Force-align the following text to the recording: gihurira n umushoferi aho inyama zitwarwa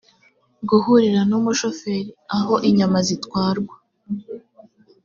gihurira 0.67 1.21
n 1.29 1.31
umushoferi 1.39 2.11
aho 2.37 2.55
inyama 2.69 2.99
zitwarwa 3.07 3.75